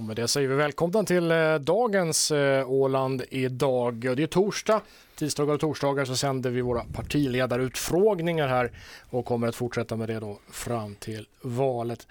[0.00, 3.94] Och med det säger vi välkomna till eh, dagens eh, Åland idag.
[4.16, 4.80] Det är torsdag.
[5.14, 8.72] Tisdagar och torsdagar så sänder vi våra partiledarutfrågningar här
[9.10, 12.06] och kommer att fortsätta med det då fram till valet.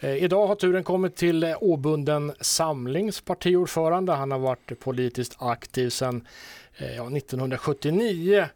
[0.00, 4.12] Eh, idag har turen kommit till Åbunden Samlings partiordförande.
[4.12, 6.28] Han har varit politiskt aktiv sedan
[6.78, 8.48] ja, 1979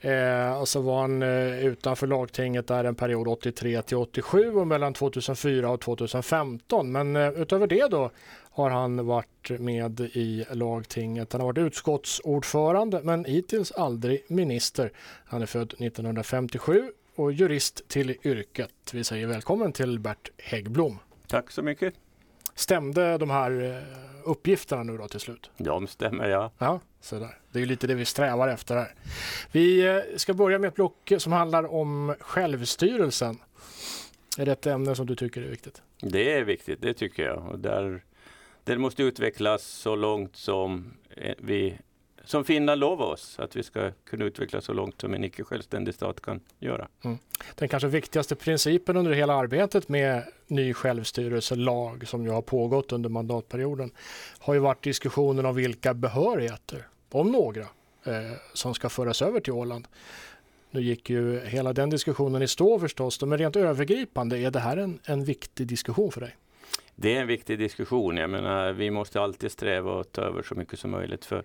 [0.00, 4.66] Eh, och så var han eh, utanför lagtinget där en period 83 till 87 och
[4.66, 6.92] mellan 2004 och 2015.
[6.92, 8.10] Men eh, utöver det då
[8.50, 11.32] har han varit med i lagtinget.
[11.32, 14.92] Han har varit utskottsordförande men hittills aldrig minister.
[15.24, 18.70] Han är född 1957 och jurist till yrket.
[18.92, 20.98] Vi säger välkommen till Bert Häggblom.
[21.26, 21.94] Tack så mycket.
[22.58, 25.50] Stämde de här eh, uppgifterna nu då till slut?
[25.56, 26.50] De stämmer ja.
[26.58, 27.38] Ja, så där.
[27.52, 28.94] Det är lite det vi strävar efter här.
[29.52, 33.38] Vi eh, ska börja med ett block som handlar om självstyrelsen.
[34.38, 35.82] Är det ett ämne som du tycker är viktigt?
[36.00, 37.46] Det är viktigt, det tycker jag.
[37.50, 38.04] Och där,
[38.64, 41.78] det måste utvecklas så långt som eh, vi
[42.28, 46.20] som Finland lovar oss, att vi ska kunna utvecklas så långt som en icke-självständig stat
[46.20, 46.88] kan göra.
[47.04, 47.18] Mm.
[47.54, 53.08] Den kanske viktigaste principen under hela arbetet med ny självstyrelselag som ju har pågått under
[53.08, 53.90] mandatperioden
[54.38, 57.60] har ju varit diskussionen om vilka behörigheter, om några,
[58.04, 59.88] eh, som ska föras över till Åland.
[60.70, 64.76] Nu gick ju hela den diskussionen i stå förstås, men rent övergripande, är det här
[64.76, 66.36] en, en viktig diskussion för dig?
[66.94, 68.16] Det är en viktig diskussion.
[68.16, 71.24] Jag menar, vi måste alltid sträva att ta över så mycket som möjligt.
[71.24, 71.44] För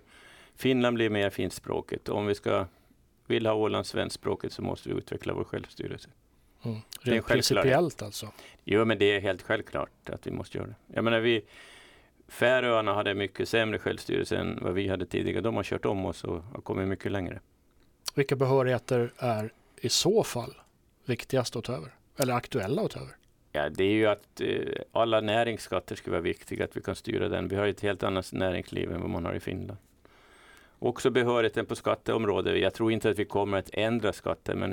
[0.56, 2.08] Finland blir mer finskspråkigt.
[2.08, 2.66] Om vi ska
[3.26, 6.08] vill ha Åland svenskspråkigt så måste vi utveckla vår självstyrelse.
[6.64, 6.78] Mm.
[7.04, 8.32] Det är principiellt alltså?
[8.64, 10.74] Jo, men det är helt självklart att vi måste göra det.
[10.86, 11.44] Jag menar, vi,
[12.28, 15.40] Färöarna hade mycket sämre självstyrelse än vad vi hade tidigare.
[15.40, 17.40] De har kört om oss och har kommit mycket längre.
[18.14, 20.54] Vilka behörigheter är i så fall
[21.04, 21.94] viktigast att ta över?
[22.16, 23.16] Eller aktuella att ta över?
[23.52, 24.48] Ja, det är ju att eh,
[24.92, 27.48] alla näringsskatter ska vara viktiga, att vi kan styra den.
[27.48, 29.78] Vi har ett helt annat näringsliv än vad man har i Finland.
[30.78, 32.60] Också behörigheten på skatteområdet.
[32.60, 34.70] Jag tror inte att vi kommer att ändra skatten, men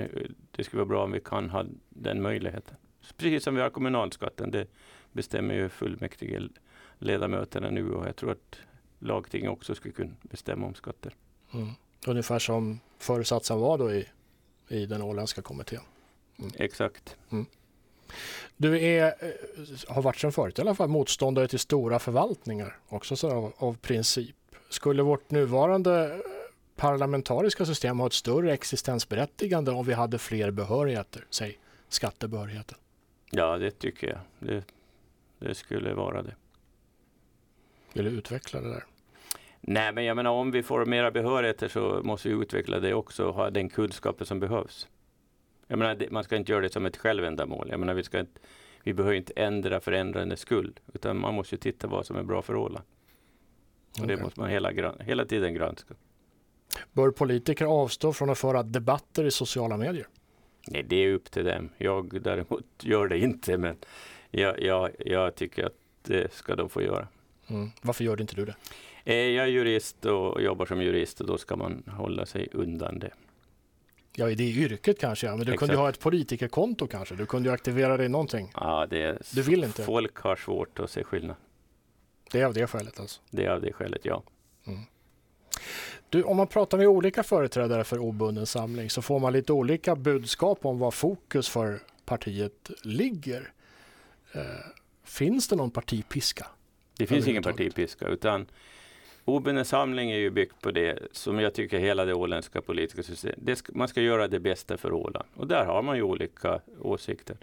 [0.52, 2.76] det skulle vara bra om vi kan ha den möjligheten.
[3.18, 4.68] Precis som vi har kommunalskatten, det
[5.12, 6.50] bestämmer ju fullmäktige
[6.98, 8.58] ledamöterna nu och jag tror att
[9.00, 11.16] lagtinget också skulle kunna bestämma om skatter.
[11.54, 11.70] Mm.
[12.08, 14.08] Ungefär som föresatsen var då i,
[14.68, 15.82] i den åländska kommittén.
[16.40, 16.52] Mm.
[16.56, 17.18] Exakt.
[17.32, 17.46] Mm.
[18.58, 19.30] Du är, eh,
[19.88, 23.78] har varit sedan förut i alla fall motståndare till stora förvaltningar också så av, av
[23.78, 24.36] princip.
[24.72, 26.22] Skulle vårt nuvarande
[26.76, 32.78] parlamentariska system ha ett större existensberättigande om vi hade fler behörigheter, säg skattebehörigheten?
[33.32, 34.20] Ja, det tycker jag.
[34.40, 34.64] Det,
[35.40, 36.36] det skulle vara det.
[37.94, 38.84] Vill du utveckla det där?
[39.62, 43.26] Nej, men jag menar om vi får mera behörigheter så måste vi utveckla det också
[43.26, 44.88] och ha den kunskapen som behövs.
[45.68, 47.68] Jag menar, man ska inte göra det som ett självändamål.
[47.70, 48.40] Jag menar, vi, ska inte,
[48.84, 52.42] vi behöver inte ändra för ändrandets skull, utan man måste titta vad som är bra
[52.42, 52.86] för Åland.
[54.00, 55.94] Och det måste man hela, hela tiden granska.
[56.94, 60.08] Bör politiker avstå från att föra debatter i sociala medier?
[60.68, 61.70] Nej, det är upp till dem.
[61.78, 63.76] Jag däremot gör det inte, men
[64.32, 67.08] jag, jag, jag tycker att det ska de få göra.
[67.48, 67.72] Mm.
[67.82, 68.56] Varför gör inte du det?
[69.04, 73.00] Eh, jag är jurist och jobbar som jurist och då ska man hålla sig undan
[73.00, 73.12] det.
[74.16, 75.60] Ja, i det yrket kanske, men du Exakt.
[75.60, 77.16] kunde ha ett politikerkonto kanske?
[77.16, 78.52] Du kunde aktivera dig någonting?
[78.56, 79.84] Ja, det är du vill inte?
[79.84, 81.36] Folk har svårt att se skillnad.
[82.32, 83.22] Det är av det skälet alltså?
[83.30, 84.24] Det är av det skälet, ja.
[84.68, 84.80] Mm.
[86.10, 89.96] Du, om man pratar med olika företrädare för obunden samling så får man lite olika
[89.96, 93.54] budskap om vad fokus för partiet ligger.
[94.32, 94.42] Eh,
[95.04, 96.48] finns det någon partipiska?
[96.98, 98.46] Det finns ingen partipiska utan
[99.26, 103.76] obunden samling är ju byggt på det som jag tycker hela det åländska politiska systemet.
[103.76, 107.38] man ska göra det bästa för Åland och där har man ju olika åsikter.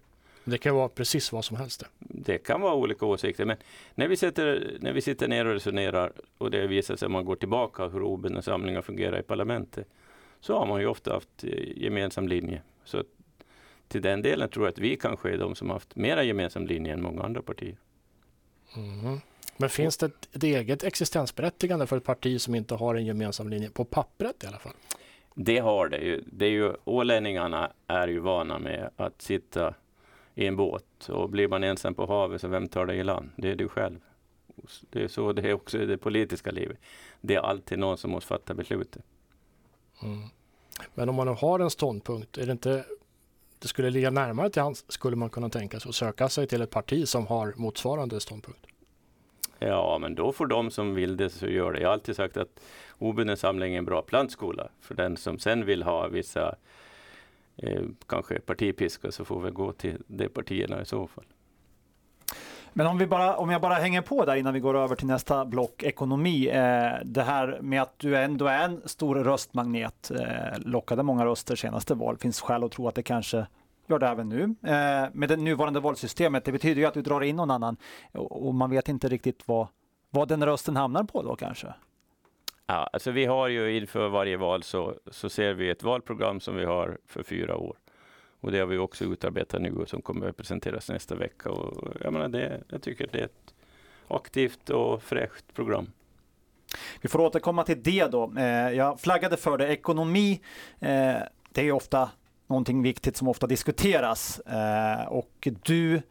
[0.51, 1.85] Det kan vara precis vad som helst.
[1.99, 3.57] Det kan vara olika åsikter, men
[3.95, 7.25] när vi, sitter, när vi sitter ner och resonerar och det visar sig, om man
[7.25, 9.87] går tillbaka hur obundna samlingar fungerar i parlamentet,
[10.41, 12.63] så har man ju ofta haft eh, gemensam linje.
[12.85, 13.05] Så
[13.89, 16.93] till den delen tror jag att vi kanske är de som haft mera gemensam linje
[16.93, 17.77] än många andra partier.
[18.77, 19.21] Mm.
[19.57, 23.49] Men finns det ett, ett eget existensberättigande för ett parti som inte har en gemensam
[23.49, 24.73] linje, på pappret i alla fall?
[25.35, 26.23] Det har det ju.
[26.27, 29.75] Det är ju ålänningarna är ju vana med att sitta
[30.39, 31.09] i en båt.
[31.09, 33.31] Och blir man ensam på havet, så vem tar dig i land?
[33.37, 34.01] Det är du själv.
[34.91, 36.79] Det är så det är också i det politiska livet.
[37.21, 39.03] Det är alltid någon som måste fatta beslutet.
[40.03, 40.29] Mm.
[40.95, 42.85] Men om man har en ståndpunkt, är det inte
[43.59, 46.63] det skulle ligga närmare till hands, skulle man kunna tänka sig att söka sig till
[46.63, 48.67] ett parti som har motsvarande ståndpunkt?
[49.59, 51.81] Ja, men då får de som vill det så gör det.
[51.81, 52.61] Jag har alltid sagt att
[52.99, 56.55] obunden samling är en bra plantskola för den som sen vill ha vissa
[57.59, 61.25] eh, kanske partipiska så får vi gå till de partierna i så fall.
[62.73, 65.07] Men om, vi bara, om jag bara hänger på där innan vi går över till
[65.07, 66.49] nästa block, ekonomi.
[66.49, 71.57] Eh, det här med att du ändå är en stor röstmagnet, eh, lockade många röster
[71.57, 72.19] senaste val.
[72.19, 73.47] Finns skäl att tro att det kanske
[73.87, 74.43] gör det även nu.
[74.43, 77.77] Eh, med det nuvarande valsystemet, det betyder ju att du drar in någon annan
[78.13, 79.67] och, och man vet inte riktigt vad,
[80.11, 81.75] vad den rösten hamnar på då kanske.
[82.71, 86.57] Ja, alltså vi har ju inför varje val så, så ser vi ett valprogram som
[86.57, 87.77] vi har för fyra år.
[88.41, 91.51] Och det har vi också utarbetat nu och som kommer att presenteras nästa vecka.
[91.51, 93.55] Och jag, menar det, jag tycker det är ett
[94.09, 95.91] aktivt och fräscht program.
[97.01, 98.33] Vi får återkomma till det då.
[98.39, 99.69] Eh, jag flaggade för det.
[99.69, 100.41] Ekonomi,
[100.81, 101.17] eh,
[101.53, 102.11] det är ofta
[102.47, 106.03] någonting viktigt som ofta diskuteras eh, och du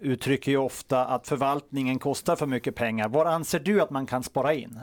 [0.00, 3.08] uttrycker ju ofta att förvaltningen kostar för mycket pengar.
[3.08, 4.80] Var anser du att man kan spara in?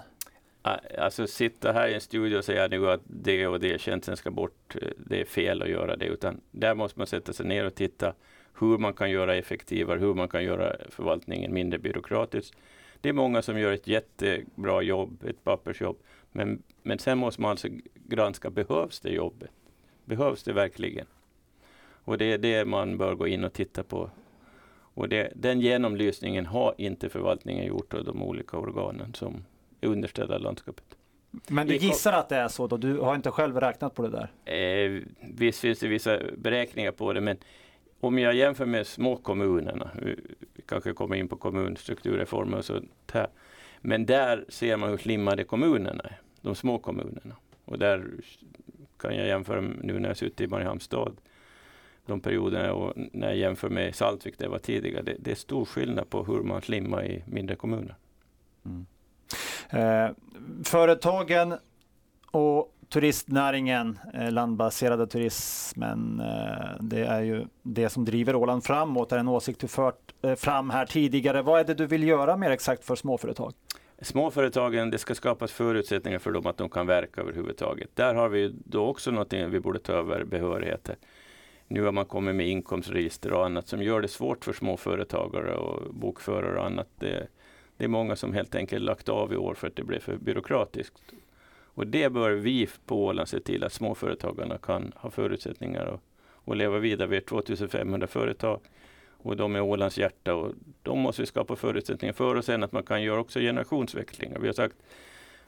[0.98, 4.32] Alltså sitta här i en studio och säga nu att det och det tjänsten ska
[4.32, 6.06] bort, eh, det är fel att göra det.
[6.06, 8.14] Utan där måste man sätta sig ner och titta
[8.60, 12.54] hur man kan göra effektivare, hur man kan göra förvaltningen mindre byråkratisk.
[13.02, 15.98] Det är många som gör ett jättebra jobb, ett pappersjobb.
[16.32, 19.52] Men, men sen måste man alltså granska, behövs det jobbet?
[20.06, 21.06] Behövs det verkligen?
[22.04, 24.10] Och det är det man bör gå in och titta på.
[24.94, 29.46] Och det, den genomlysningen har inte förvaltningen gjort av de olika organen som
[29.88, 30.98] underställda landskapet.
[31.48, 32.78] Men du gissar att det är så då?
[32.78, 34.56] Du har inte själv räknat på det där?
[34.56, 37.38] Eh, visst finns det vissa beräkningar på det, men
[38.00, 40.16] om jag jämför med små kommunerna, vi
[40.66, 43.28] kanske kommer in på kommunstrukturreformer och sånt här,
[43.82, 47.36] men där ser man hur slimmade kommunerna är, de små kommunerna.
[47.66, 48.08] Och där
[48.98, 51.18] kan jag jämföra nu när jag suttit i Mariehamns stad,
[52.06, 55.04] de perioderna och när jag jämför med Saltvik där jag var tidigare.
[55.04, 57.96] Det, det är stor skillnad på hur man slimmar i mindre kommuner.
[58.66, 58.86] Mm.
[59.72, 60.10] Eh,
[60.64, 61.56] företagen
[62.32, 69.10] och turistnäringen, eh, landbaserade turismen, eh, det är ju det som driver Åland framåt.
[69.10, 71.42] Det är en åsikt du fört eh, fram här tidigare.
[71.42, 73.54] Vad är det du vill göra mer exakt för småföretag?
[74.02, 77.90] Småföretagen, det ska skapas förutsättningar för dem att de kan verka överhuvudtaget.
[77.94, 80.96] Där har vi då också något vi borde ta över behörigheter.
[81.68, 85.94] Nu har man kommit med inkomstregister och annat som gör det svårt för småföretagare och
[85.94, 86.88] bokförare och annat.
[87.00, 87.28] Det,
[87.82, 90.18] det är många som helt enkelt lagt av i år för att det blev för
[90.18, 91.02] byråkratiskt.
[91.52, 96.02] Och det bör vi på Åland se till att småföretagarna kan ha förutsättningar att,
[96.52, 97.08] att leva vidare.
[97.08, 98.60] Vi är 2500 företag
[99.08, 102.72] och de är Ålands hjärta och de måste vi skapa förutsättningar för och sen att
[102.72, 104.40] man kan göra också generationsväxlingar.
[104.40, 104.76] Vi har sagt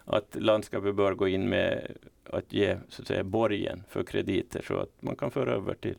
[0.05, 1.91] att landskapet bör gå in med
[2.23, 5.97] att ge så att säga, borgen för krediter så att man kan föra över till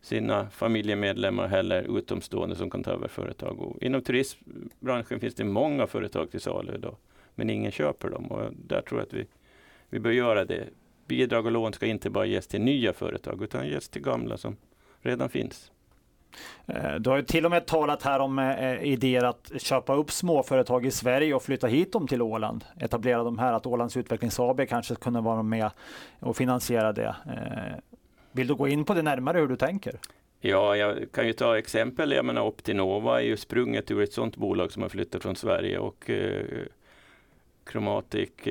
[0.00, 3.60] sina familjemedlemmar eller utomstående som kan ta över företag.
[3.60, 6.96] Och inom turistbranschen finns det många företag till salu idag,
[7.34, 8.26] men ingen köper dem.
[8.26, 9.26] Och där tror jag att vi,
[9.90, 10.68] vi bör göra det.
[11.06, 14.56] Bidrag och lån ska inte bara ges till nya företag, utan ges till gamla som
[15.00, 15.70] redan finns.
[16.66, 20.10] Eh, du har ju till och med talat här om eh, idéer att köpa upp
[20.10, 22.64] småföretag i Sverige och flytta hit dem till Åland.
[22.80, 25.70] Etablera dem här, att Ålands Utvecklings AB kanske kunde vara med
[26.20, 27.16] och finansiera det.
[27.26, 27.78] Eh,
[28.36, 29.98] vill du gå in på det närmare hur du tänker?
[30.40, 32.12] Ja, jag kan ju ta exempel.
[32.12, 35.78] Jag menar Optinova är ju sprunget ur ett sådant bolag som har flyttat från Sverige
[35.78, 36.44] och eh,
[37.70, 38.50] Chromatic i,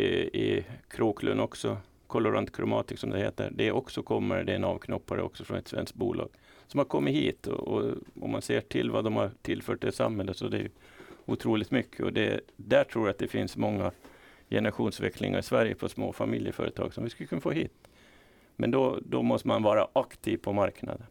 [0.50, 1.78] i Kroklund också.
[2.08, 3.52] Colorant Chromatic som det heter.
[3.56, 6.30] Det också kommer, det är en avknoppare också från ett svenskt bolag
[6.68, 9.92] som har kommit hit och, och om man ser till vad de har tillfört det
[9.92, 10.70] samhället så det är
[11.26, 13.92] otroligt mycket och det, där tror jag att det finns många
[14.50, 17.74] generationsväxlingar i Sverige på små familjeföretag som vi skulle kunna få hit.
[18.56, 21.08] Men då, då måste man vara aktiv på marknaden.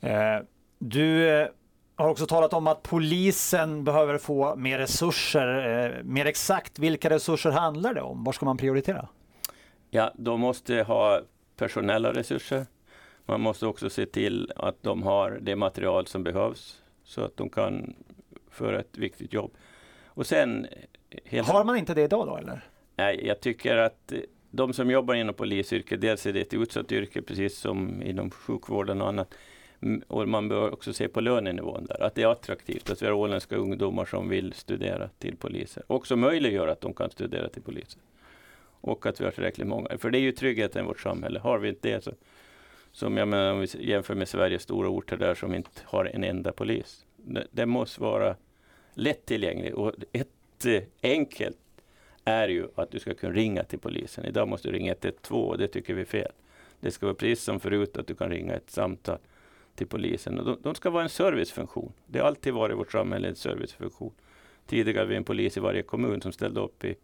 [0.00, 0.38] Eh,
[0.78, 1.48] du eh,
[1.96, 5.86] har också talat om att polisen behöver få mer resurser.
[5.98, 8.24] Eh, mer exakt, vilka resurser handlar det om?
[8.24, 9.08] Var ska man prioritera?
[9.90, 11.20] Ja, de måste ha
[11.56, 12.66] personella resurser.
[13.26, 17.50] Man måste också se till att de har det material som behövs så att de
[17.50, 17.94] kan
[18.50, 19.50] föra ett viktigt jobb.
[20.06, 20.66] Och sen,
[21.44, 22.64] har man inte det idag då eller?
[22.96, 24.12] Nej, jag tycker att
[24.50, 29.02] de som jobbar inom polisyrket, dels är det ett utsatt yrke precis som inom sjukvården
[29.02, 29.34] och annat.
[30.06, 33.12] Och man bör också se på lönenivån där, att det är attraktivt att vi har
[33.12, 35.82] åländska ungdomar som vill studera till poliser.
[35.86, 38.00] Också möjliggör att de kan studera till poliser.
[38.80, 39.98] Och att vi har tillräckligt många.
[39.98, 41.38] För det är ju tryggheten i vårt samhälle.
[41.38, 42.12] Har vi inte det så,
[42.92, 46.24] som jag menar, om vi jämför med Sveriges stora orter där som inte har en
[46.24, 47.06] enda polis.
[47.16, 48.36] Det, det måste vara
[48.94, 51.58] lättillgängligt och ett eh, enkelt
[52.28, 54.24] är ju att du ska kunna ringa till polisen.
[54.24, 56.32] Idag måste du ringa 112 och det tycker vi är fel.
[56.80, 59.18] Det ska vara precis som förut att du kan ringa ett samtal
[59.74, 60.38] till polisen.
[60.38, 61.92] Och de, de ska vara en servicefunktion.
[62.06, 64.12] Det har alltid varit vårt samhälle en servicefunktion.
[64.66, 66.94] Tidigare hade vi en polis i varje kommun som ställde upp i,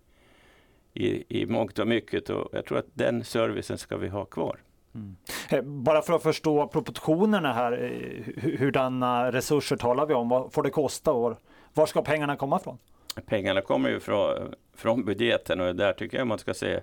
[0.95, 4.59] i, i mångt och mycket och jag tror att den servicen ska vi ha kvar.
[4.95, 5.17] Mm.
[5.51, 10.29] Eh, bara för att förstå proportionerna här, eh, hurdana resurser talar vi om?
[10.29, 11.35] Vad får det kosta och
[11.75, 12.79] var ska pengarna komma ifrån?
[13.21, 16.81] Pengarna kommer ju från, från budgeten och där tycker jag man ska se,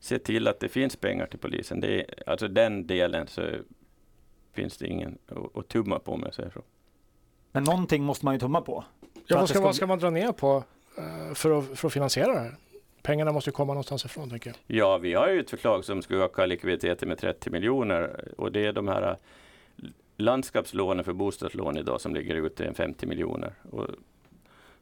[0.00, 1.80] se till att det finns pengar till polisen.
[1.80, 3.42] Det är, alltså den delen så
[4.52, 6.62] finns det ingen att, att tumma på om jag säger så.
[7.52, 8.84] Men någonting måste man ju tumma på.
[9.26, 9.64] Ja, vad ska, ska...
[9.64, 10.64] vad ska man dra ner på
[10.98, 12.56] eh, för att, för att finansiera det här?
[13.02, 14.76] Pengarna måste komma någonstans ifrån, tänker jag.
[14.78, 18.66] Ja, vi har ju ett förslag som ska öka likviditeten med 30 miljoner och det
[18.66, 19.16] är de här eh,
[20.16, 23.52] landskapslånen för bostadslån idag som ligger ute 50 miljoner.
[23.70, 23.86] Och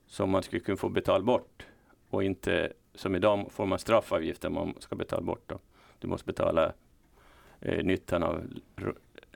[0.06, 1.66] som man skulle kunna få betala bort
[2.10, 5.42] och inte som idag får man straffavgifter man ska betala bort.
[5.46, 5.58] Då.
[5.98, 6.72] Du måste betala
[7.60, 8.42] eh, nyttan av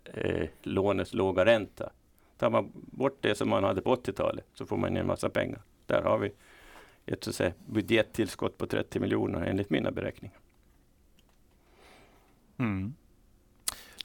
[0.05, 1.91] eh, lånets låga ränta.
[2.37, 5.63] Tar man bort det som man hade på 80-talet så får man en massa pengar.
[5.87, 6.33] Där har vi
[7.07, 10.39] ett så säga, budgettillskott på 30 miljoner enligt mina beräkningar.
[12.59, 12.95] Mm.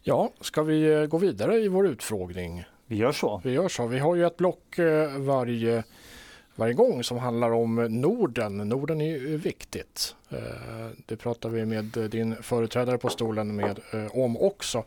[0.04, 2.64] Ja, ska vi eh, gå vidare i vår utfrågning?
[2.86, 3.42] Vi gör så.
[3.44, 3.88] Vi gör så.
[3.88, 5.84] Vi har ju ett block eh, varje,
[6.56, 8.58] varje gång som handlar om Norden.
[8.58, 10.16] Norden är ju viktigt.
[10.30, 10.38] Eh,
[11.06, 14.84] det pratar vi med din företrädare på stolen med eh, om också.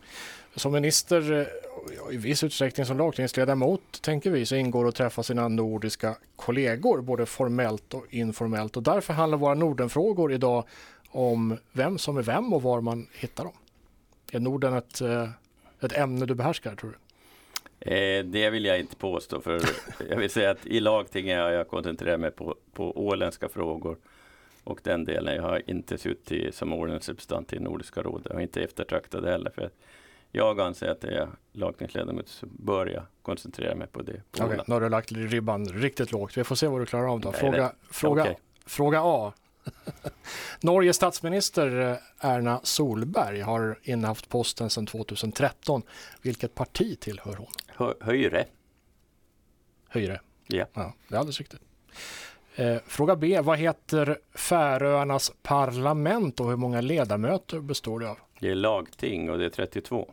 [0.54, 5.49] Som minister eh, i viss utsträckning som lagtingsledamot tänker vi så ingår att träffa sina
[5.49, 10.64] nordiska kollegor både formellt och informellt och därför handlar våra Nordenfrågor idag
[11.08, 13.52] om vem som är vem och var man hittar dem.
[14.32, 15.00] Är Norden ett,
[15.80, 17.05] ett ämne du behärskar tror du?
[17.80, 19.61] Eh, det vill jag inte påstå för
[20.11, 23.97] jag vill säga att i lagtinget har jag koncentrerat mig på, på åländska frågor
[24.64, 25.37] och den delen.
[25.37, 29.50] Jag har inte suttit som åländsk representant i Nordiska rådet och inte eftertraktat det heller.
[29.50, 29.71] För
[30.30, 34.23] jag anser att är lagtingsledamot så bör jag koncentrera mig på det.
[34.30, 36.37] Okej, okay, nu har du lagt ribban riktigt lågt.
[36.37, 37.33] Vi får se vad du klarar av då.
[37.33, 38.35] Fråga, Nej, fråga, okay.
[38.66, 39.33] fråga A.
[40.61, 41.96] Norges statsminister eh,
[42.30, 45.82] Erna Solberg har innehaft posten sedan 2013.
[46.23, 47.52] Vilket parti tillhör hon?
[47.66, 48.46] Hö höjre.
[49.88, 50.20] Höjre?
[50.46, 50.66] Ja.
[50.75, 50.94] ja.
[51.08, 51.61] Det är alldeles riktigt.
[52.54, 53.40] Eh, fråga B.
[53.40, 58.18] Vad heter Färöarnas parlament och hur många ledamöter består det av?
[58.40, 60.12] Det är lagting och det är 32.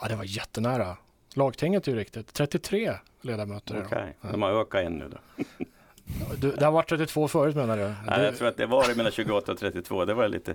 [0.00, 0.96] Ja, det var jättenära.
[1.34, 2.32] Lagtinget är ju riktigt.
[2.32, 3.82] 33 ledamöter.
[3.86, 4.32] Okej, okay.
[4.32, 5.44] de har ökat ännu då.
[6.38, 7.94] Du, det har varit 32 förut menar du?
[8.06, 10.04] Nej, jag tror att det var mellan 28 och 32.
[10.04, 10.54] Det var lite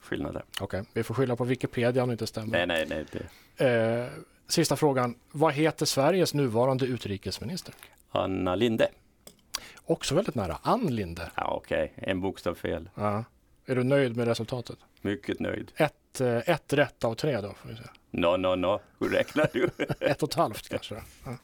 [0.00, 0.44] skillnad där.
[0.60, 0.90] Okej, okay.
[0.92, 2.66] vi får skylla på Wikipedia om det inte stämmer.
[2.66, 3.28] Nej, nej, nej.
[3.56, 3.66] Det...
[3.66, 4.06] Eh,
[4.48, 5.14] sista frågan.
[5.32, 7.74] Vad heter Sveriges nuvarande utrikesminister?
[8.10, 8.88] Anna Linde.
[9.84, 10.58] Också väldigt nära.
[10.62, 11.30] Ann Linde.
[11.34, 12.10] Ja, Okej, okay.
[12.10, 12.90] en bokstav fel.
[12.94, 13.24] Ja.
[13.66, 14.78] Är du nöjd med resultatet?
[15.00, 15.72] Mycket nöjd.
[15.76, 17.54] Ett, eh, ett rätt av tre då?
[17.54, 17.82] Får vi se.
[18.10, 18.80] No, no, no.
[18.98, 19.70] Hur räknar du?
[20.00, 20.94] ett och ett halvt kanske.
[21.24, 21.36] Ja.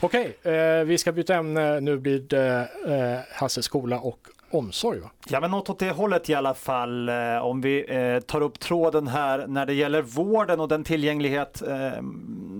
[0.00, 1.80] Okej, eh, vi ska byta ämne.
[1.80, 5.00] Nu blir det eh, Hasses skola och omsorg.
[5.00, 5.10] Va?
[5.28, 7.08] Ja, men något åt det hållet i alla fall.
[7.08, 11.62] Eh, om vi eh, tar upp tråden här när det gäller vården och den tillgänglighet
[11.62, 12.02] eh,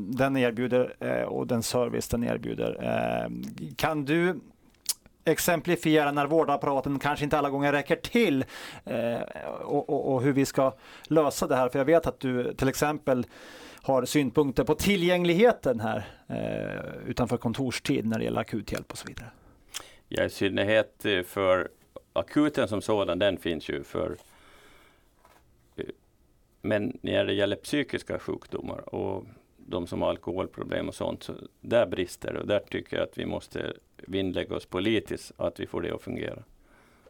[0.09, 2.77] den erbjuder eh, och den service den erbjuder.
[2.83, 3.31] Eh,
[3.77, 4.41] kan du
[5.25, 8.45] exemplifiera när vårdapparaten kanske inte alla gånger räcker till
[8.85, 9.21] eh,
[9.61, 11.69] och, och, och, hur vi ska lösa det här.
[11.69, 13.27] För jag vet att du till exempel
[13.83, 19.31] har synpunkter på tillgängligheten här eh, utanför kontorstid när det gäller akuthjälp och så vidare.
[20.09, 21.69] Ja, i synnerhet eh, för
[22.13, 24.17] akuten som sådan, den finns ju för
[25.77, 25.85] eh,
[26.63, 29.25] men när det gäller psykiska sjukdomar och
[29.57, 32.41] de som har alkoholproblem och sånt, så där brister det.
[32.41, 36.03] Och där tycker jag att vi måste vinnlägga oss politiskt att vi får det att
[36.03, 36.43] fungera.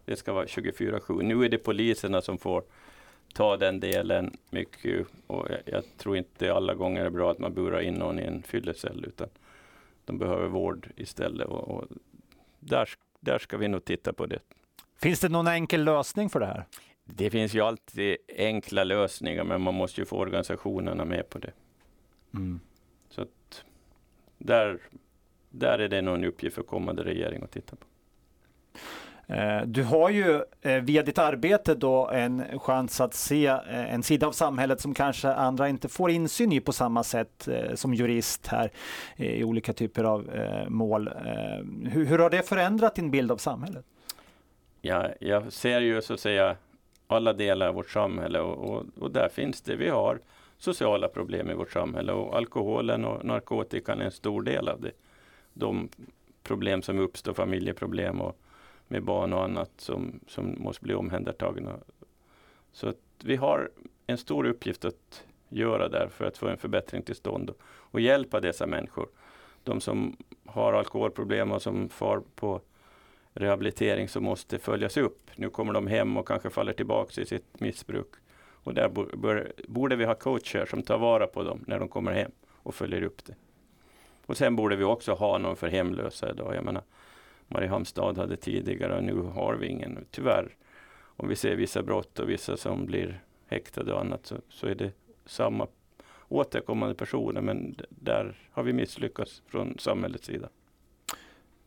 [0.05, 1.23] Det ska vara 24-7.
[1.23, 2.63] Nu är det poliserna som får
[3.35, 7.39] ta den delen mycket och jag, jag, tror inte alla gånger är det bra att
[7.39, 9.29] man burar in någon i en fyllecell utan
[10.05, 11.85] de behöver vård istället och, och
[12.61, 12.89] där,
[13.21, 14.39] där ska vi nog titta på det.
[14.97, 16.65] Finns det någon enkel lösning för det här?
[17.05, 21.53] Det finns ju alltid enkla lösningar men man måste ju få organisationerna med på det.
[22.35, 22.61] Mm.
[23.09, 23.65] Så att
[24.39, 24.79] där,
[25.51, 27.87] där är det nog en uppgift för kommande regering att titta på.
[29.31, 34.03] Eh, du har ju eh, via ditt arbete då en chans att se eh, en
[34.03, 38.47] sida av samhället som kanske andra inte får insyn i på samma sätt som jurist
[38.47, 38.71] här
[39.17, 40.31] i olika typer av
[40.69, 41.11] mål.
[41.85, 43.85] Hur, hur har det förändrat din bild av samhället?
[44.81, 46.57] Ja, jag ser ju så att säga
[47.07, 49.77] alla delar av vårt samhälle och, och, och där finns det.
[49.77, 50.19] Vi har
[50.59, 54.93] sociala problem i vårt samhälle och alkoholen och narkotikan är en stor del av det.
[55.53, 55.89] De
[56.43, 58.37] problem som uppstår, familjeproblem och
[58.91, 61.79] med barn och annat som, som måste bli omhändertagna.
[62.73, 63.71] Så att vi har
[64.07, 68.41] en stor uppgift att göra där för att få en förbättring till stånd och, hjälpa
[68.41, 69.09] dessa människor.
[69.65, 70.17] De som
[70.47, 72.61] har alkoholproblem och som far på
[73.33, 75.31] rehabilitering som måste följas upp.
[75.37, 78.11] Nu kommer de hem och kanske faller tillbaka i sitt missbruk.
[78.63, 82.13] Och där bör, borde vi ha coacher som tar vara på dem när de kommer
[82.13, 83.35] hem och följer upp det.
[84.27, 86.55] Och sen borde vi också ha någon för hemlösa idag.
[86.55, 86.83] Jag menar,
[87.51, 90.57] Mariehamnstad hade tidigare och nu har vi ingen, tyvärr.
[91.17, 94.75] Om vi ser vissa brott och vissa som blir häktade och annat så, så är
[94.75, 94.93] det
[95.27, 95.67] samma
[96.29, 100.49] återkommande personer men där har vi misslyckats från samhällets sida.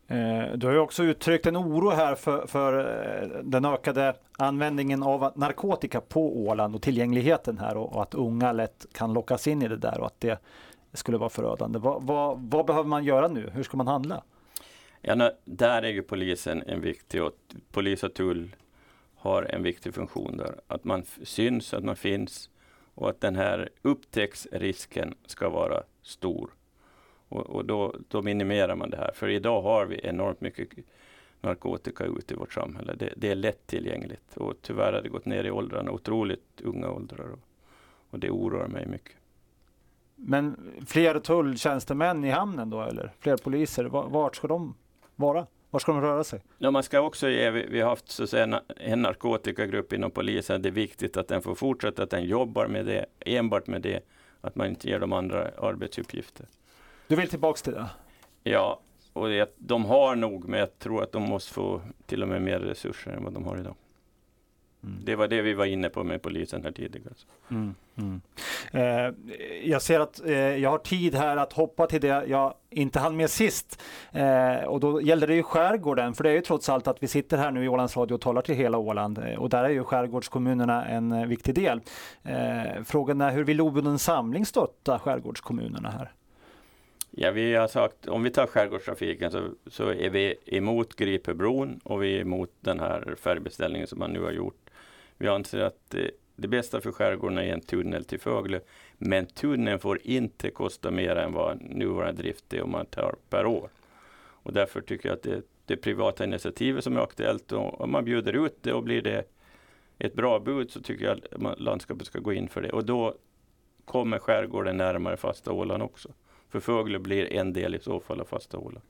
[0.08, 5.04] Eh, du har ju också uttryckt en oro här för, för eh, den ökade användningen
[5.04, 9.62] av narkotika på Åland och tillgängligheten här och, och, att unga lätt kan lockas in
[9.62, 10.40] i det där och att det
[10.94, 11.80] skulle vara förödande.
[11.80, 13.50] Va, va, vad behöver man göra nu?
[13.54, 14.24] Hur ska man handla?
[15.06, 17.34] Ja, där är ju polisen en viktig och
[17.72, 18.56] polis och tull
[19.16, 20.62] har en viktig funktion där.
[20.68, 22.50] Att man syns, att man finns
[22.94, 26.50] och att den här upptäcktsrisken ska vara stor.
[27.28, 29.12] Och, och då, då, minimerar man det här.
[29.16, 30.70] För idag har vi enormt mycket
[31.42, 32.96] narkotika ute i vårt samhälle.
[32.96, 37.32] Det, det är lättillgängligt och tyvärr har det gått ner i åldrarna, otroligt unga åldrar.
[37.32, 37.40] Och,
[38.10, 39.16] och det oroar mig mycket.
[40.16, 44.76] Men fler tulltjänstemän i hamnen då eller fler poliser, vart ska de
[45.24, 45.48] vara?
[45.70, 46.42] Var ska de röra sig?
[46.58, 50.62] Ja, man ska också ge, vi, har haft så säga, en narkotikagrupp inom polisen.
[50.62, 54.00] Det är viktigt att den får fortsätta, att den jobbar med det, enbart med det.
[54.42, 56.46] Att man inte ger dem andra arbetsuppgifter.
[57.08, 57.90] Du vill tillbaks till det?
[58.44, 58.80] Ja,
[59.14, 62.42] och det, de har nog, men jag tror att de måste få till och med
[62.42, 63.76] mer resurser än vad de har idag.
[64.84, 65.00] Mm.
[65.04, 67.14] Det var det vi var inne på med polisen här tidigare.
[67.52, 68.22] Mm, mm.
[68.72, 69.14] Eh,
[69.64, 73.16] jag ser att eh, jag har tid här att hoppa till det jag inte hann
[73.16, 73.82] med sist.
[74.12, 77.08] Eh, och då gäller det ju skärgården, för det är ju trots allt att vi
[77.08, 79.70] sitter här nu i Ålands Radio och talar till hela Åland eh, och där är
[79.70, 81.82] ju skärgårdskommunerna en eh, viktig del.
[82.24, 86.12] Eh, frågan är hur vill obunden samling stötta skärgårdskommunerna här?
[87.16, 92.04] Ja, vi har sagt, om vi tar skärgårdstrafiken så, så är vi emot Gripebron och
[92.04, 94.70] vi är emot den här färgbeställningen som man nu har gjort.
[95.18, 98.62] Vi anser att det, det bästa för skärgården är en tunnel till Fögle.
[98.98, 103.46] Men tunneln får inte kosta mer än vad nuvarande drift är om man tar per
[103.46, 103.70] år.
[104.16, 108.06] Och därför tycker jag att det, det privata initiativet som är aktuellt och om man
[108.06, 109.24] bjuder ut det och blir det
[110.00, 112.72] ett bra bud så tycker jag att landskapet ska gå in för det.
[112.72, 113.16] Och då
[113.86, 116.10] kommer skärgården närmare fasta Åland också.
[116.54, 118.86] För Fögle blir en del i så fall av fasta Åland.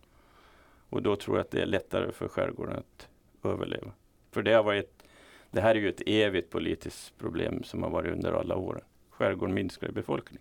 [0.90, 3.10] Och då tror jag att det är lättare för skärgården att
[3.44, 3.92] överleva.
[4.32, 5.04] För det har varit
[5.52, 8.82] det här är ju ett evigt politiskt problem som har varit under alla åren.
[9.10, 10.40] Skärgården minskar i befolkning.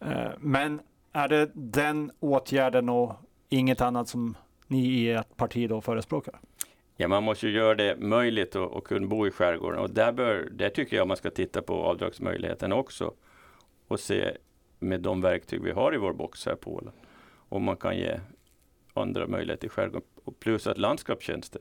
[0.00, 0.80] Eh, men
[1.12, 3.14] är det den åtgärden och
[3.48, 6.40] inget annat som ni i ert parti då förespråkar?
[6.96, 10.12] Ja, man måste ju göra det möjligt att, att kunna bo i skärgården och där,
[10.12, 13.14] bör, där tycker jag man ska titta på avdragsmöjligheten också
[13.88, 14.36] och se
[14.84, 16.96] med de verktyg vi har i vår box här på Åland
[17.54, 18.20] om man kan ge
[18.94, 20.08] andra möjligheter i skärgården.
[20.24, 21.60] Och plus att landskapstjänster.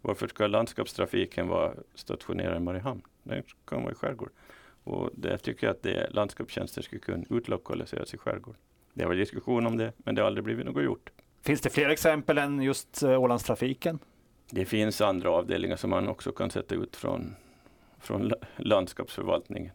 [0.00, 3.02] Varför ska landskapstrafiken vara stationerad i Mariehamn?
[3.22, 4.34] Den kan vara i skärgården.
[4.84, 8.60] Och där tycker jag att det, landskapstjänster skulle kunna utlokaliseras i skärgården.
[8.94, 11.10] Det var diskussion om det, men det har aldrig blivit något gjort.
[11.42, 13.98] Finns det fler exempel än just eh, Ålandstrafiken?
[14.50, 17.34] Det finns andra avdelningar som man också kan sätta ut från,
[17.98, 19.72] från landskapsförvaltningen.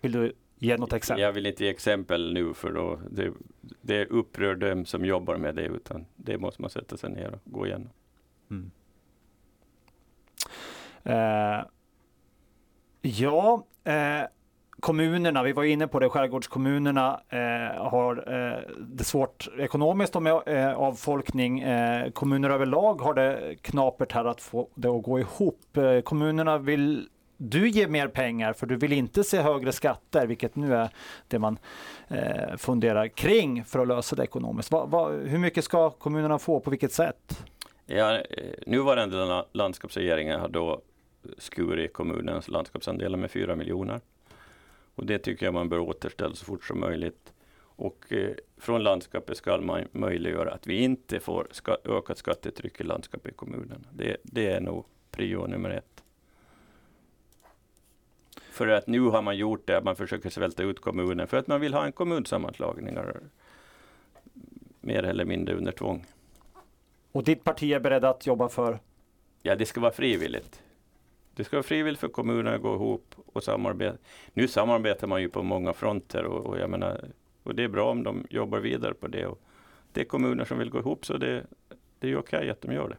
[0.00, 1.22] Vill du ge något exempel?
[1.22, 3.32] Jag vill inte ge exempel nu för då det,
[3.80, 7.40] det upprör dem som jobbar med det utan det måste man sätta sig ner och
[7.44, 7.90] gå igenom.
[8.50, 8.70] Mm.
[11.04, 11.64] Eh,
[13.02, 14.22] ja, eh,
[14.80, 20.42] kommunerna, vi var inne på det, skärgårdskommunerna eh, har eh, det svårt ekonomiskt och med
[20.46, 21.60] eh, avfolkning.
[21.60, 25.78] Eh, kommuner överlag har det knapert här att få det att gå ihop.
[26.04, 30.74] Kommunerna vill du ger mer pengar för du vill inte se högre skatter, vilket nu
[30.74, 30.90] är
[31.28, 31.58] det man
[32.08, 34.70] eh, funderar kring för att lösa det ekonomiskt.
[34.70, 37.44] Va, va, hur mycket ska kommunerna få, på vilket sätt?
[37.86, 40.80] Ja, eh, nuvarande landskapsregeringen har då
[41.38, 44.00] skurit kommunens landskapsandelar med 4 miljoner.
[44.94, 47.32] Och det tycker jag man bör återställa så fort som möjligt.
[47.58, 52.84] Och eh, från landskapet ska man möjliggöra att vi inte får ska, ökat skattetryck i
[52.84, 53.86] landskapet i kommunen.
[53.92, 55.95] Det, det är nog prio nummer ett.
[58.56, 61.60] För att nu har man gjort det, man försöker svälta ut kommunen för att man
[61.60, 62.98] vill ha en kommunsammanslagning
[64.80, 66.06] mer eller mindre under tvång.
[67.12, 68.78] Och ditt parti är beredd att jobba för?
[69.42, 70.62] Ja, det ska vara frivilligt.
[71.34, 73.98] Det ska vara frivilligt för kommunerna att gå ihop och samarbeta.
[74.32, 77.00] Nu samarbetar man ju på många fronter och, och jag menar,
[77.42, 79.26] och det är bra om de jobbar vidare på det.
[79.26, 79.40] Och
[79.92, 81.46] det är kommuner som vill gå ihop så det,
[81.98, 82.96] det är okej att de gör det.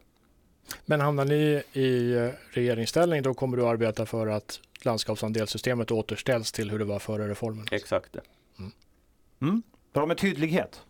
[0.86, 6.70] Men hamnar ni i eh, regeringsställning då kommer du arbeta för att landskapsandelssystemet återställs till
[6.70, 7.66] hur det var före reformen?
[7.70, 8.20] Exakt det.
[8.58, 8.72] Mm.
[9.40, 9.62] Mm.
[9.92, 10.80] Bra med tydlighet.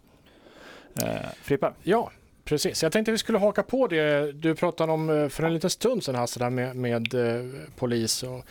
[1.03, 1.75] Eh, Frippa?
[1.83, 2.11] Ja,
[2.49, 4.33] Precis, jag tänkte vi skulle haka på det.
[4.33, 8.23] Du pratade om eh, för en liten stund sedan Hasse, där med, med eh, polis.
[8.23, 8.45] Och,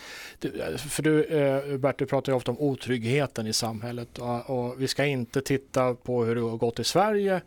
[0.77, 4.87] för du, eh, Bert, du pratar ju ofta om otryggheten i samhället och, och, vi
[4.87, 7.41] ska inte titta på hur det har gått i Sverige.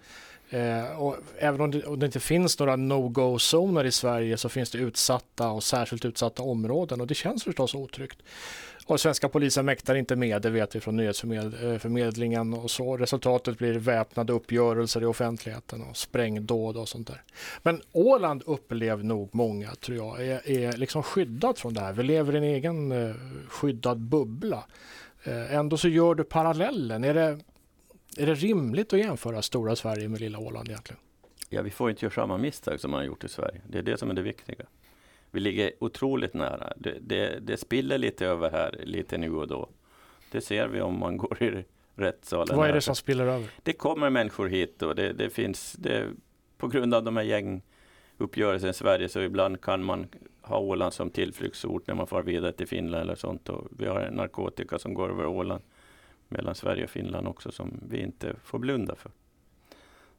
[0.51, 4.71] Eh, och även om det, om det, inte finns några no-go-zoner i Sverige så finns
[4.71, 8.23] det utsatta och särskilt utsatta områden och det känns förstås otryggt.
[8.87, 12.97] Och svenska polisen mäktar inte med, det vet vi från nyhetsförmedlingen eh, och så.
[12.97, 17.23] Resultatet blir väpnade uppgörelser i offentligheten och sprängdåd och sånt där.
[17.63, 21.93] Men Åland upplever nog många, tror jag, är, är liksom skyddat från det här.
[21.93, 23.15] Vi lever i en egen eh,
[23.49, 24.65] skyddad bubbla.
[25.25, 27.05] Eh, ändå så gör du parallellen.
[27.05, 27.39] Är det,
[28.17, 31.01] är det rimligt att jämföra stora Sverige med lilla Åland egentligen?
[31.49, 33.61] Ja, vi får inte göra samma misstag som man har gjort i Sverige.
[33.69, 34.65] Det är det som är det viktiga.
[35.31, 36.73] Vi ligger otroligt nära.
[36.77, 39.69] Det, det, det spiller lite över här, lite nu och då.
[40.31, 42.57] Det ser vi om man går i rättssalen.
[42.57, 43.51] Vad är det som spiller över?
[43.63, 46.09] Det kommer människor hit och det, det finns, det,
[46.59, 50.07] på grund av de här gänguppgörelserna i Sverige så ibland kan man
[50.43, 53.49] ha Åland som tillflyktsort när man far vidare till Finland eller sånt.
[53.49, 55.63] Och vi har narkotika som går över Åland
[56.31, 59.11] mellan Sverige och Finland också som vi inte får blunda för.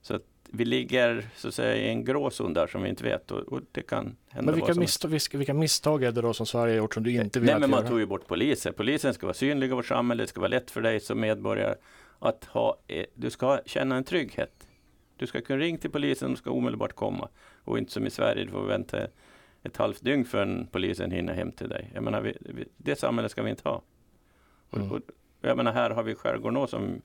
[0.01, 3.31] Så att vi ligger så att säga, i en gråzon där som vi inte vet
[3.31, 6.73] och, och det kan hända Men vilka, misstag, vilka misstag är det då som Sverige
[6.73, 7.89] har gjort som du inte vill Nej, men man göra?
[7.89, 8.73] tog ju bort polisen.
[8.73, 10.23] Polisen ska vara synlig i vårt samhälle.
[10.23, 11.75] Det ska vara lätt för dig som medborgare
[12.19, 14.67] att ha, eh, du ska känna en trygghet.
[15.17, 17.29] Du ska kunna ringa till polisen, de ska omedelbart komma.
[17.63, 18.97] Och inte som i Sverige, du får vänta
[19.63, 21.91] ett halvt dygn förrän polisen hinner hem till dig.
[21.93, 23.81] Jag menar, vi, vi, det samhället ska vi inte ha.
[24.71, 24.91] Mm.
[24.91, 25.01] Och, och,
[25.41, 27.01] jag menar, här har vi Skärgården som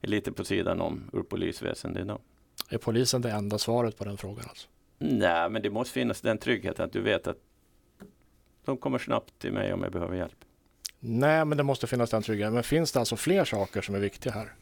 [0.00, 2.20] är lite på sidan om ur polisväsendet idag.
[2.68, 4.44] Är polisen det enda svaret på den frågan?
[4.48, 4.68] Alltså?
[4.98, 7.36] Nej, men det måste finnas den tryggheten att du vet att
[8.64, 10.44] de kommer snabbt till mig om jag behöver hjälp.
[10.98, 12.54] Nej, men det måste finnas den tryggheten.
[12.54, 14.52] Men finns det alltså fler saker som är viktiga här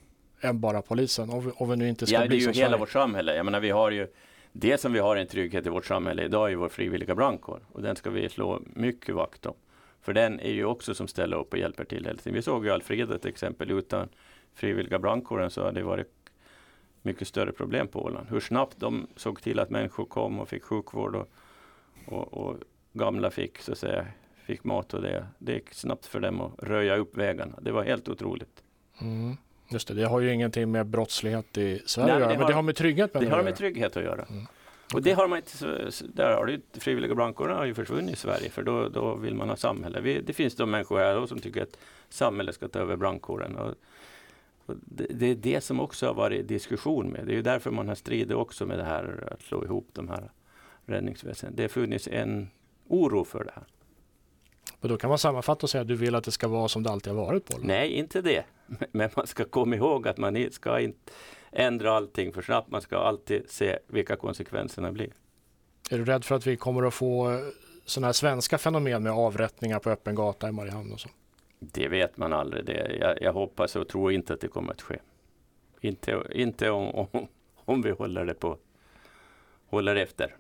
[0.40, 1.30] än bara polisen?
[1.30, 2.80] Om vi, om vi nu inte ska ja, bli det är ju hela Sverige.
[2.80, 3.36] vårt samhälle.
[3.36, 4.08] Jag menar, vi har ju
[4.52, 7.82] det som vi har en trygghet i vårt samhälle idag är vår frivilliga brandkår och
[7.82, 9.54] den ska vi slå mycket vakt om.
[10.00, 12.34] För den är ju också som ställer upp och hjälper till hela tiden.
[12.34, 14.08] Vi såg ju Alfreda till exempel utan
[14.54, 16.12] frivilliga brandkåren så hade det varit
[17.02, 18.28] mycket större problem på Åland.
[18.30, 21.28] Hur snabbt de såg till att människor kom och fick sjukvård och,
[22.06, 22.56] och, och
[22.92, 24.06] gamla fick, så att säga,
[24.46, 25.26] fick mat och det.
[25.38, 27.58] Det gick snabbt för dem att röja upp vägarna.
[27.60, 28.62] Det var helt otroligt.
[29.00, 29.36] Mm.
[29.70, 32.62] Just det, det har ju ingenting med brottslighet i Sverige att göra, men det har
[32.62, 34.22] med trygghet Det har med trygghet att göra.
[34.22, 34.46] Mm.
[34.94, 38.50] Och det har man inte, där har det frivilliga brandkårerna har ju försvunnit i Sverige
[38.50, 40.00] för då, då vill man ha samhälle.
[40.00, 43.56] Vi, det finns de människor här som tycker att samhället ska ta över brandkåren.
[43.56, 43.74] Och
[44.66, 47.26] det, det, är det som också har varit diskussion med.
[47.26, 50.08] Det är ju därför man har stridit också med det här att slå ihop de
[50.08, 50.30] här
[50.86, 51.52] räddningsväsen.
[51.56, 52.50] Det har funnits en
[52.88, 53.64] oro för det här.
[54.80, 56.82] Och då kan man sammanfatta och säga att du vill att det ska vara som
[56.82, 57.58] det alltid har varit på?
[57.62, 58.44] Nej, inte det.
[58.92, 61.12] Men man ska komma ihåg att man ska inte
[61.52, 62.70] ändra allting för snabbt.
[62.70, 65.12] Man ska alltid se vilka konsekvenserna blir.
[65.90, 67.40] Är du rädd för att vi kommer att få
[67.84, 71.08] sådana här svenska fenomen med avrättningar på öppen gata i Mariehamn och så?
[71.60, 72.64] Det vet man aldrig.
[72.64, 74.98] Det, jag, jag, hoppas och tror inte att det kommer att ske.
[75.80, 78.58] Inte, inte om, om, om vi håller det på
[79.68, 80.36] håller efter.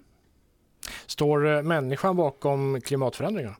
[1.06, 3.56] Står eh, människan bakom klimatförändringarna?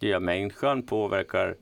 [0.00, 1.56] Ja, människan påverkar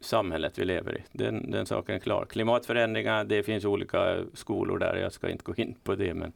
[0.00, 1.02] samhället vi lever i.
[1.12, 2.24] Den, den saken är klar.
[2.24, 4.96] Klimatförändringar, det finns olika skolor där.
[4.96, 6.32] Jag ska inte gå in på det, men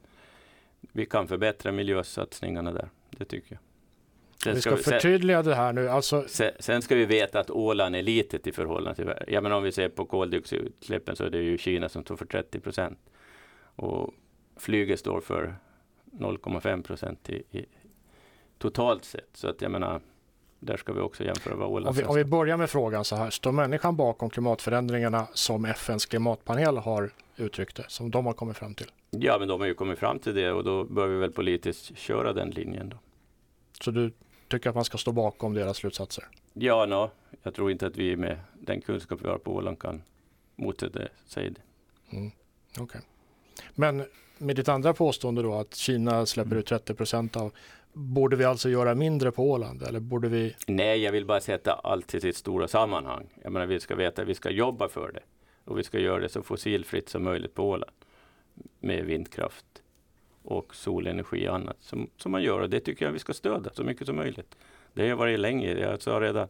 [0.92, 2.88] vi kan förbättra miljösatsningarna där.
[3.11, 3.61] Det tycker jag.
[4.42, 5.88] Sen vi ska, ska förtydliga det här nu.
[5.88, 6.25] Alltså...
[6.29, 9.62] Sen, sen, ska vi veta att Åland är litet i förhållande till ja, men Om
[9.62, 12.98] vi ser på koldioxidutsläppen så är det ju Kina som står för 30 procent.
[13.77, 14.14] Och
[14.57, 15.55] flyget står för
[16.05, 17.66] 0,5 procent i, i,
[18.59, 19.29] totalt sett.
[19.33, 20.01] Så att jag menar,
[20.64, 23.16] där ska vi också jämföra vad Åland om vi, om vi börjar med frågan så
[23.16, 23.31] här.
[23.31, 28.75] Står människan bakom klimatförändringarna som FNs klimatpanel har uttryckt det, som de har kommit fram
[28.75, 28.87] till?
[29.11, 31.98] Ja, men de har ju kommit fram till det och då bör vi väl politiskt
[31.98, 32.96] köra den linjen då.
[33.81, 34.12] Så du
[34.48, 36.25] tycker att man ska stå bakom deras slutsatser?
[36.53, 37.11] Ja, no,
[37.42, 40.03] jag tror inte att vi med den kunskap vi har på Åland kan
[40.57, 41.61] motsätta sig det.
[42.16, 42.31] Mm,
[42.81, 43.01] okay.
[43.75, 44.05] Men
[44.38, 47.53] med ditt andra påstående då att Kina släpper ut 30 procent av
[47.92, 50.55] Borde vi alltså göra mindre på Åland eller borde vi?
[50.66, 53.26] Nej, jag vill bara sätta allt i sitt stora sammanhang.
[53.42, 55.20] Jag menar, vi ska veta att vi ska jobba för det
[55.64, 57.92] och vi ska göra det så fossilfritt som möjligt på Åland
[58.81, 59.66] med vindkraft
[60.42, 62.61] och solenergi och annat som, som man gör.
[62.61, 64.57] Och det tycker jag vi ska stödja så mycket som möjligt.
[64.92, 65.78] Det har varit länge.
[65.78, 66.48] Jag sa redan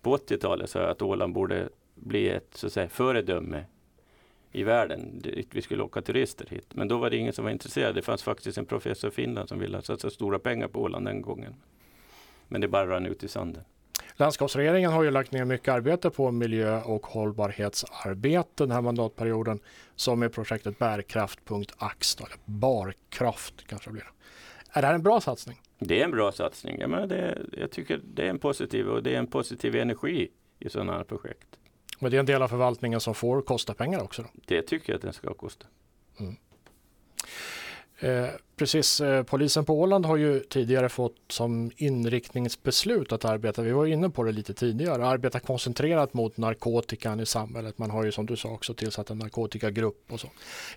[0.00, 3.64] på 80-talet att Åland borde bli ett så att säga, föredöme
[4.52, 5.22] i världen.
[5.50, 6.66] Vi skulle åka turister hit.
[6.74, 7.94] Men då var det ingen som var intresserad.
[7.94, 11.22] Det fanns faktiskt en professor i Finland som ville satsa stora pengar på Åland den
[11.22, 11.54] gången.
[12.48, 13.64] Men det bara rann ut i sanden.
[14.16, 19.60] Landskapsregeringen har ju lagt ner mycket arbete på miljö och hållbarhetsarbete den här mandatperioden
[19.96, 24.10] som är projektet bärkraft.ax, eller Barkraft kanske det blir.
[24.72, 25.60] Är det här en bra satsning?
[25.78, 26.80] Det är en bra satsning.
[26.80, 30.28] Jag, menar det, jag tycker det är en positiv och det är en positiv energi
[30.58, 31.58] i sådana här projekt.
[31.98, 34.22] Men det är en del av förvaltningen som får kosta pengar också?
[34.22, 34.28] Då.
[34.46, 35.66] Det tycker jag att den ska kosta.
[36.20, 36.36] Mm.
[38.00, 43.72] Eh, precis, eh, polisen på Åland har ju tidigare fått som inriktningsbeslut att arbeta, vi
[43.72, 47.78] var inne på det lite tidigare, arbeta koncentrerat mot narkotikan i samhället.
[47.78, 50.28] Man har ju som du sa också tillsatt en narkotikagrupp och så.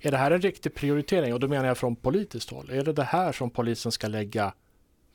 [0.02, 1.34] Är det här en riktig prioritering?
[1.34, 2.70] Och då menar jag från politiskt håll.
[2.70, 4.54] Är det det här som polisen ska lägga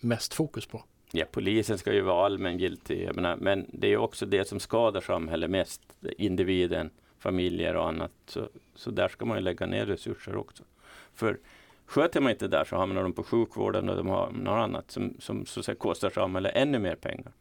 [0.01, 0.85] mest fokus på?
[1.13, 5.51] Ja, polisen ska ju vara allmängiltig, menar, men det är också det som skadar samhället
[5.51, 5.83] mest,
[6.19, 8.13] individen, familjer och annat.
[8.27, 10.63] Så, så där ska man ju lägga ner resurser också.
[11.15, 11.39] För
[11.87, 15.15] Sköter man inte där så hamnar de på sjukvården och de har något annat som,
[15.19, 17.33] som så att kostar samhället ännu mer pengar.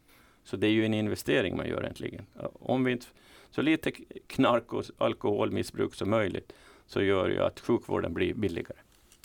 [0.44, 2.26] Så det är ju en investering man gör egentligen.
[2.60, 3.06] Om vi inte,
[3.52, 3.92] så lite
[4.28, 6.54] knark och alkoholmissbruk som möjligt
[6.86, 8.78] så gör ju att sjukvården blir billigare.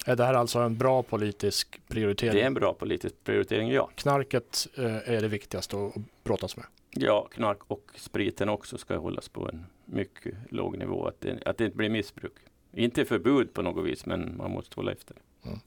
[0.06, 2.34] Är det här alltså en bra politisk prioritering?
[2.34, 3.90] Det är en bra politisk prioritering, ja.
[3.94, 6.66] Knarket eh, är det viktigaste att brottas med?
[6.90, 11.06] Ja, knark och spriten också ska hållas på en mycket låg nivå.
[11.06, 12.32] Att det, att det inte blir missbruk.
[12.72, 15.16] Inte förbud på något vis, men man måste hålla efter.
[15.46, 15.58] Mm.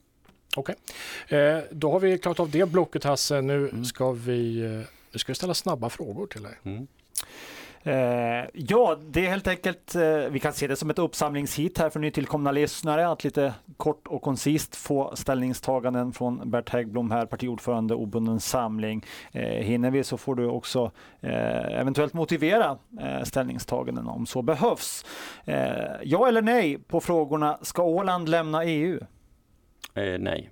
[0.56, 0.76] Okej,
[1.26, 1.40] okay.
[1.40, 3.42] eh, då har vi klarat av det blocket Hasse.
[3.42, 3.86] Nu mm.
[3.86, 4.72] ska vi, eh,
[5.12, 6.60] nu ska vi ställa snabba frågor till dig.
[6.64, 6.88] Mm.
[7.86, 11.90] Eh, ja, det är helt enkelt, eh, vi kan se det som ett uppsamlingshit här
[11.90, 17.96] för nytillkomna lyssnare, att lite kort och koncist få ställningstaganden från Bert Häggblom här, partiordförande
[17.96, 19.06] obunden samling.
[19.32, 20.92] Eh, hinner vi så får du också
[21.22, 22.78] eh, eventuellt motivera
[23.24, 25.06] ställningstaganden om så behövs.
[25.46, 29.00] Eh, ja eller nej på frågorna, ska Åland lämna EU?
[30.20, 30.50] nej.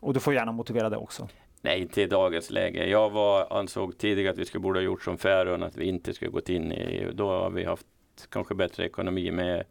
[0.00, 1.28] Och du får gärna motivera det också.
[1.62, 2.86] Nej, inte i dagens läge.
[2.86, 6.14] Jag var, ansåg tidigare att vi skulle borde ha gjort som Färöarna, att vi inte
[6.14, 7.12] skulle gått in i EU.
[7.12, 7.86] Då har vi haft
[8.28, 9.64] kanske bättre ekonomi med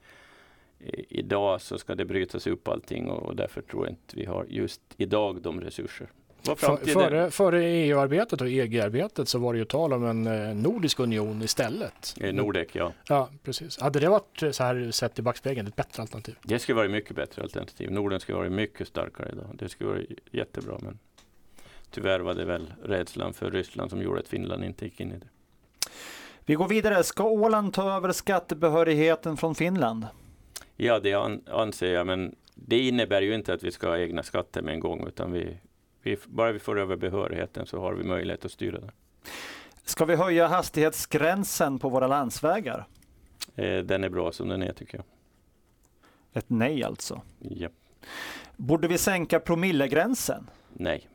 [1.10, 4.82] Idag så ska det brytas upp allting och därför tror jag inte vi har just
[4.98, 6.08] idag de resurser.
[6.44, 11.00] För, före, före EU-arbetet och EG-arbetet så var det ju tal om en eh, nordisk
[11.00, 12.16] union istället.
[12.34, 12.94] Nordek, ja.
[13.08, 13.80] Ja, precis.
[13.80, 16.36] Hade det varit så här sett i backspegeln ett bättre alternativ?
[16.44, 17.92] Det skulle varit mycket bättre alternativ.
[17.92, 19.46] Norden skulle varit mycket starkare idag.
[19.54, 20.78] Det skulle varit jättebra.
[20.82, 21.00] Men
[21.92, 25.18] tyvärr var det väl rädslan för Ryssland som gjorde att Finland inte gick in i
[25.18, 25.28] det.
[26.46, 27.04] Vi går vidare.
[27.04, 30.08] Ska Åland ta över skattebehörigheten från Finland?
[30.76, 31.14] Ja, det
[31.48, 34.80] anser jag, men det innebär ju inte att vi ska ha egna skatter med en
[34.80, 35.58] gång, utan vi,
[36.02, 38.92] vi, bara vi får över behörigheten så har vi möjlighet att styra det.
[39.84, 42.88] Ska vi höja hastighetsgränsen på våra landsvägar?
[43.56, 45.06] Eh, den är bra som den är tycker jag.
[46.34, 47.22] Ett nej alltså?
[47.40, 47.70] Ja.
[48.56, 50.50] Borde vi sänka promillegränsen?
[50.74, 51.08] Nej.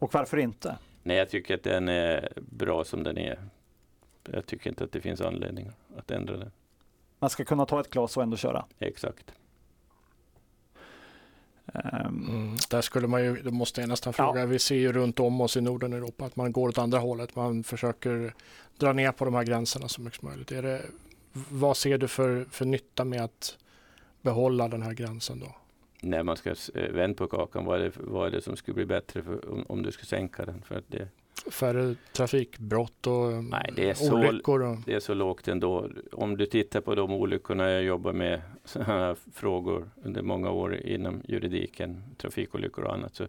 [0.00, 0.78] Och varför inte?
[1.02, 3.38] Nej, jag tycker att den är bra som den är.
[4.32, 6.50] Jag tycker inte att det finns anledning att ändra den.
[7.18, 8.64] Man ska kunna ta ett glas och ändå köra?
[8.78, 9.32] Exakt.
[11.74, 14.46] Um, mm, där skulle man ju, det måste jag nästan fråga, ja.
[14.46, 16.98] vi ser ju runt om oss i Norden och Europa att man går åt andra
[16.98, 17.36] hållet.
[17.36, 18.34] Man försöker
[18.76, 20.52] dra ner på de här gränserna så mycket som möjligt.
[20.52, 20.82] Är det,
[21.32, 23.58] vad ser du för, för nytta med att
[24.22, 25.56] behålla den här gränsen då?
[26.02, 28.74] När man ska eh, vända på kakan, vad är det, vad är det som skulle
[28.74, 30.62] bli bättre för, om, om du skulle sänka den?
[30.62, 31.08] För det,
[31.50, 34.62] Färre trafikbrott och Nej, det är så, olyckor?
[34.62, 34.76] Och...
[34.86, 35.88] Det är så lågt ändå.
[36.12, 40.76] Om du tittar på de olyckorna jag jobbar med, sådana här frågor under många år
[40.76, 43.26] inom juridiken, trafikolyckor och annat, så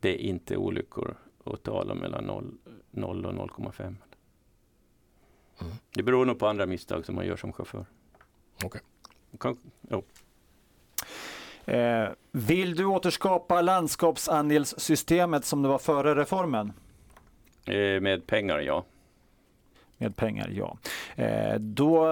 [0.00, 2.54] det är inte olyckor att tala mellan 0,
[2.90, 3.82] 0 och 0,5.
[5.60, 5.72] Mm.
[5.94, 7.86] Det beror nog på andra misstag som man gör som chaufför.
[8.64, 8.80] Okay.
[9.40, 9.58] Kan,
[9.90, 10.04] jo.
[11.66, 16.72] Eh, vill du återskapa landskapsandelssystemet som det var före reformen?
[17.66, 18.84] Eh, med pengar, ja.
[19.98, 20.78] Med pengar, ja.
[21.16, 22.06] Eh, då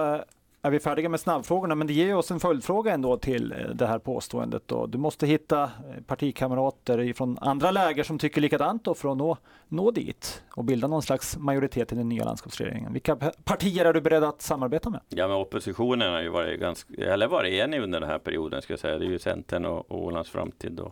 [0.65, 3.87] är vi färdiga med snabbfrågorna, men det ger oss en följdfråga ändå till eh, det
[3.87, 4.63] här påståendet.
[4.65, 4.85] Då.
[4.85, 5.69] Du måste hitta eh,
[6.07, 10.87] partikamrater från andra läger som tycker likadant då för att nå, nå dit och bilda
[10.87, 12.93] någon slags majoritet i den nya landskapsregeringen.
[12.93, 15.01] Vilka partier är du beredd att samarbeta med?
[15.09, 18.73] Ja, men oppositionen har ju varit, ganska, eller varit enig under den här perioden, ska
[18.73, 18.97] jag säga.
[18.97, 20.71] Det är ju Centern och, och Ålands framtid.
[20.71, 20.91] Då.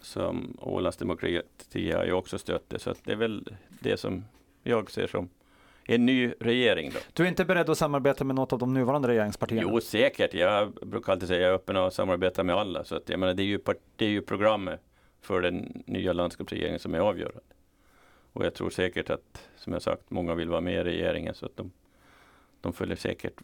[0.00, 4.24] Som Ålands demokrati har ju också stött det, så det är väl det som
[4.62, 5.28] jag ser som
[5.86, 6.90] en ny regering.
[6.90, 6.98] Då.
[7.12, 9.62] Du är inte beredd att samarbeta med något av de nuvarande regeringspartierna?
[9.72, 10.34] Jo, säkert.
[10.34, 12.84] Jag brukar alltid säga att jag är öppen att samarbeta med alla.
[12.84, 13.60] Så att, jag menar, det, är ju,
[13.96, 14.80] det är ju programmet
[15.20, 17.40] för den nya landskapsregeringen som är avgörande.
[18.32, 21.46] Och jag tror säkert att, som jag sagt, många vill vara med i regeringen så
[21.46, 21.72] att de,
[22.60, 23.34] de följer säkert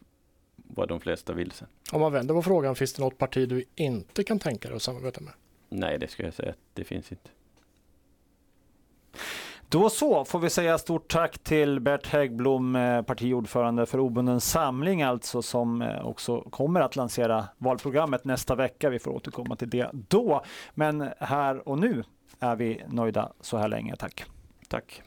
[0.56, 1.68] vad de flesta vill sen.
[1.92, 4.82] Om man vänder på frågan, finns det något parti du inte kan tänka dig att
[4.82, 5.32] samarbeta med?
[5.68, 7.30] Nej, det ska jag säga att det finns inte.
[9.72, 15.02] Då så får vi säga stort tack till Bert Häggblom, eh, partiordförande för Obunden Samling
[15.02, 18.90] alltså, som eh, också kommer att lansera valprogrammet nästa vecka.
[18.90, 20.42] Vi får återkomma till det då.
[20.74, 22.04] Men här och nu
[22.40, 23.96] är vi nöjda så här länge.
[23.96, 24.24] Tack.
[24.68, 25.02] Tack.